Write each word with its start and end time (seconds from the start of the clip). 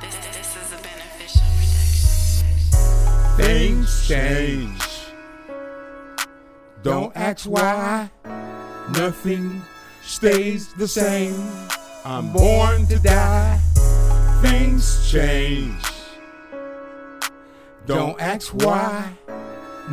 This, 0.00 0.16
this 0.16 0.56
is 0.56 0.72
a 0.72 0.76
beneficial. 0.82 1.42
Things 3.36 4.08
change. 4.08 4.82
Don't 6.82 7.16
ask 7.16 7.46
why. 7.46 8.10
Nothing 8.90 9.62
stays 10.02 10.72
the 10.74 10.88
same. 10.88 11.34
I'm 12.04 12.32
born 12.32 12.86
to 12.86 12.98
die. 12.98 13.60
Things 14.42 15.10
change. 15.10 15.84
Don't 17.86 18.20
ask 18.20 18.52
why. 18.52 19.12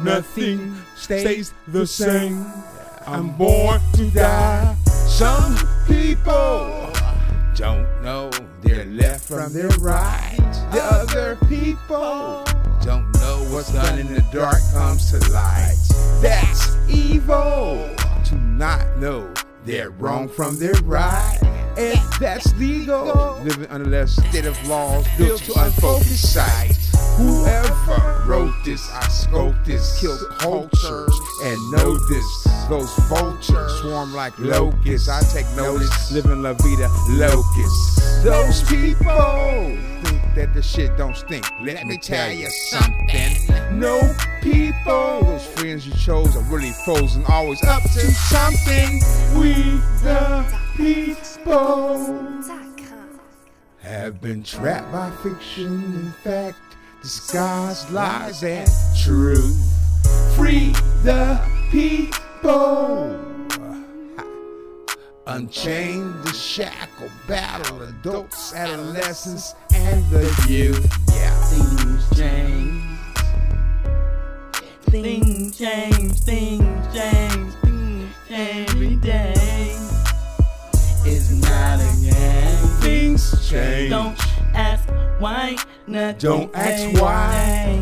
Nothing 0.04 0.76
stays 0.96 1.54
the 1.68 1.86
same. 1.86 2.46
I'm 3.06 3.32
born 3.38 3.82
to 3.94 4.10
die. 4.12 4.76
Some 5.08 5.58
people 5.88 6.92
don't 7.56 8.02
know 8.02 8.30
from 9.30 9.54
their 9.54 9.70
right. 9.78 10.36
The 10.72 10.82
other 10.82 11.36
people 11.48 12.44
don't 12.82 13.12
know 13.14 13.46
what's 13.52 13.72
done 13.72 14.00
in 14.00 14.12
the 14.12 14.26
dark 14.34 14.58
comes 14.74 15.12
to 15.12 15.20
light. 15.32 15.78
That's 16.20 16.76
evil 16.90 17.96
to 18.26 18.36
not 18.36 18.98
know 18.98 19.32
they're 19.66 19.92
wrong 19.92 20.30
from 20.30 20.58
their 20.58 20.74
right. 20.84 21.38
And 21.78 22.00
that's 22.20 22.52
legal. 22.56 23.40
Living 23.44 23.68
under 23.68 23.88
that 23.92 24.10
state 24.10 24.46
of 24.46 24.68
laws 24.68 25.06
built 25.16 25.44
to 25.44 25.62
unfocused 25.62 26.34
sight. 26.34 26.76
Whoever 27.18 28.24
wrote 28.26 28.56
this, 28.66 28.90
I 28.92 29.04
scoped 29.04 29.64
this, 29.64 30.02
killed 30.02 30.22
cultures, 30.40 31.14
and 31.44 31.72
know 31.72 31.96
this. 32.08 32.48
Those 32.68 32.92
vultures 33.08 33.80
swarm 33.80 34.16
like 34.16 34.34
locusts. 34.40 35.08
I 35.08 35.22
take 35.22 35.46
notice, 35.56 36.12
living 36.12 36.42
La 36.42 36.54
Vida 36.54 36.90
locust. 37.10 37.99
Those 38.24 38.62
people 38.64 39.78
think 40.04 40.36
that 40.36 40.52
the 40.54 40.62
shit 40.62 40.98
don't 40.98 41.16
stink. 41.16 41.46
Let 41.62 41.86
me 41.86 41.98
tell 41.98 42.30
you 42.30 42.50
something. 42.50 43.80
No 43.80 44.14
people, 44.42 45.22
those 45.22 45.46
friends 45.46 45.88
you 45.88 45.94
chose 45.94 46.36
are 46.36 46.44
really 46.44 46.74
foes 46.86 47.16
and 47.16 47.26
always 47.28 47.64
up 47.64 47.82
to 47.84 48.12
something. 48.12 49.02
We 49.40 49.54
the 50.04 50.46
people 50.76 52.44
have 53.82 54.20
been 54.20 54.44
trapped 54.44 54.92
by 54.92 55.12
fiction. 55.24 55.82
In 55.84 56.12
fact, 56.22 56.58
disguised 57.02 57.90
lies 57.92 58.44
and 58.44 58.70
truth. 59.02 59.58
Free 60.36 60.74
the 61.04 61.40
people. 61.72 63.29
Unchain 65.32 66.20
the 66.24 66.34
shackle, 66.34 67.08
battle 67.28 67.84
adults, 67.84 68.52
adolescents, 68.56 69.54
and 69.76 70.04
the 70.10 70.26
youth. 70.50 70.92
Yeah. 71.14 71.30
Things 71.44 72.18
change. 72.18 72.84
Things 74.90 75.56
change, 75.56 76.20
things 76.22 76.96
change, 76.96 77.54
things 77.62 78.14
change 78.28 78.70
every 78.70 78.96
day. 78.96 79.34
It's 81.06 81.30
not 81.30 81.80
a 81.80 82.02
game. 82.02 82.68
Things 82.82 83.48
change. 83.48 83.92
Don't 83.92 84.18
ask 84.56 84.90
why, 85.20 85.58
nothing. 85.86 86.18
Don't 86.18 86.56
ask 86.56 87.00
why. 87.00 87.80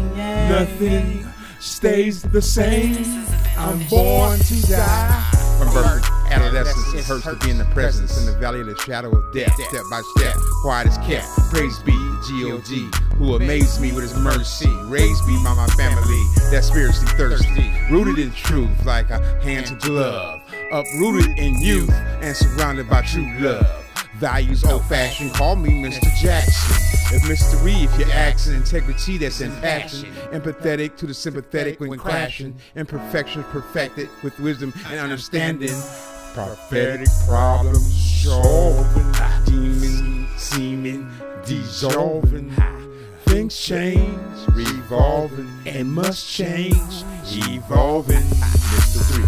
Nothing 0.49 1.25
stays 1.61 2.23
the 2.23 2.41
same. 2.41 3.25
I'm 3.57 3.87
born 3.87 4.37
to 4.37 4.61
die. 4.67 5.23
From 5.57 5.73
birth, 5.73 6.16
adolescence, 6.57 6.93
it 6.93 7.05
hurts 7.05 7.25
to 7.25 7.35
be 7.45 7.51
in 7.51 7.57
the 7.57 7.65
presence 7.65 8.17
in 8.19 8.25
the 8.25 8.37
valley 8.39 8.61
of 8.61 8.67
the 8.67 8.77
shadow 8.79 9.09
of 9.11 9.33
death. 9.33 9.53
Step 9.53 9.83
by 9.89 10.01
step, 10.17 10.35
quiet 10.61 10.87
as 10.87 10.97
kept. 10.99 11.27
Praise 11.49 11.79
be 11.79 11.91
G.O.D. 12.27 12.89
who 13.17 13.35
amazed 13.35 13.81
me 13.81 13.91
with 13.91 14.03
his 14.03 14.17
mercy. 14.17 14.69
Raised 14.85 15.25
me 15.27 15.37
by 15.43 15.53
my 15.53 15.67
family 15.77 16.23
that's 16.51 16.67
spiritually 16.67 17.07
thirsty. 17.17 17.71
Rooted 17.91 18.19
in 18.19 18.31
truth 18.31 18.85
like 18.85 19.09
a 19.09 19.19
hand 19.41 19.67
to 19.67 19.75
glove. 19.75 20.41
Uprooted 20.71 21.37
in 21.37 21.59
youth 21.61 21.91
and 21.91 22.35
surrounded 22.35 22.89
by 22.89 23.01
true 23.01 23.31
love. 23.39 23.83
Values 24.17 24.63
old 24.63 24.83
fashioned, 24.85 25.31
call 25.33 25.55
me 25.55 25.69
Mr. 25.69 26.11
Jackson. 26.19 26.75
If 27.15 27.27
mystery, 27.29 27.73
if 27.73 27.99
you're 27.99 28.11
asking, 28.11 28.55
integrity 28.55 29.17
that's 29.17 29.41
in 29.41 29.51
passion, 29.61 30.11
empathetic 30.31 30.97
to 30.97 31.05
the 31.05 31.13
sympathetic 31.13 31.79
when 31.79 31.97
crashing, 31.99 32.55
imperfections 32.75 33.45
perfected 33.51 34.09
with 34.23 34.37
wisdom 34.39 34.73
and 34.87 34.99
understanding. 34.99 35.69
Prophetic 36.37 37.07
problems 37.27 38.23
solving, 38.23 39.11
demon 39.45 40.27
seeming, 40.37 41.09
dissolving. 41.43 42.53
Things 43.25 43.57
change, 43.59 44.19
revolving, 44.51 45.49
and 45.65 45.91
must 45.91 46.29
change, 46.29 47.03
evolving. 47.25 48.21
Mr. 48.21 49.17
Ree. 49.17 49.25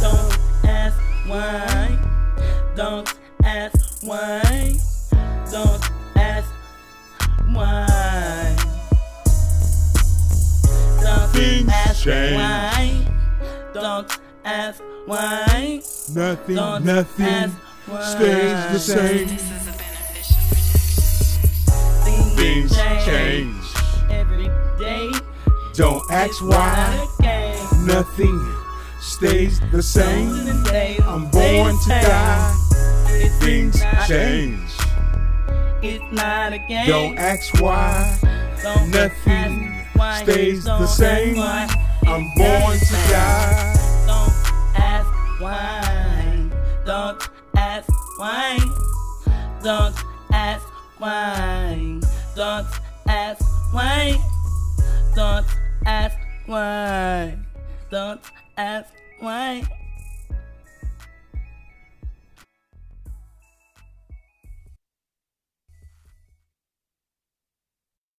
Don't 0.00 0.68
ask 0.68 0.98
why. 1.28 1.98
Don't 2.74 3.14
ask 3.44 4.02
why. 4.02 4.76
Don't 5.52 5.90
ask 6.16 6.50
why. 7.54 8.56
Don't 11.00 11.30
Things 11.30 11.68
ask 11.70 12.02
change. 12.02 12.34
why. 12.34 13.06
Don't 13.72 14.18
ask 14.44 14.82
why. 15.06 15.82
Nothing, 16.14 16.56
Don't 16.56 16.84
nothing 16.84 17.50
stays 18.00 18.72
the 18.72 18.78
same. 18.78 19.28
Things 22.36 22.76
change. 23.04 23.64
every 24.10 24.48
day. 24.78 25.10
Don't 25.74 26.02
ask 26.10 26.42
why. 26.42 27.06
Nothing 27.84 28.54
stays 29.00 29.60
the 29.72 29.82
same. 29.82 30.30
I'm 31.04 31.30
born 31.30 31.78
to 31.84 31.88
die. 31.88 32.56
Things 33.40 33.80
change. 34.06 34.70
It's 35.82 36.04
not 36.12 36.52
a 36.52 36.58
game. 36.58 36.86
Don't 36.86 37.18
ask 37.18 37.54
why. 37.60 38.18
Don't 38.62 38.90
Nothing 38.90 39.68
ask 39.68 39.96
why. 39.98 40.22
stays 40.22 40.64
the 40.64 40.70
Don't 40.78 40.88
same. 40.88 41.36
why. 41.36 41.66
I'm 42.06 42.28
born 42.36 42.78
to 42.78 42.94
die. 43.10 43.79
Don't 46.86 47.28
ask 47.56 47.88
why. 48.18 48.58
Don't 49.64 49.96
ask 50.32 50.66
why. 50.98 52.00
Don't 52.36 52.66
ask 53.08 53.42
why. 53.72 54.16
Don't 55.16 55.16
ask 55.16 55.16
why. 55.16 55.16
Don't 55.16 55.46
ask 55.86 56.16
why. 56.46 57.36
Don't 57.90 58.20
ask 58.56 58.92
why. 59.18 59.79